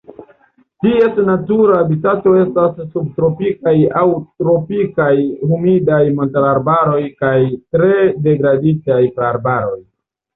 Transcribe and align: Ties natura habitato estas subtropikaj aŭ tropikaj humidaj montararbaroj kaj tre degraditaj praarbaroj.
Ties 0.83 1.17
natura 1.25 1.73
habitato 1.81 2.31
estas 2.43 2.79
subtropikaj 2.95 3.73
aŭ 4.01 4.05
tropikaj 4.43 5.13
humidaj 5.51 5.99
montararbaroj 6.21 7.03
kaj 7.21 7.35
tre 7.77 7.91
degraditaj 8.29 8.99
praarbaroj. 9.19 9.79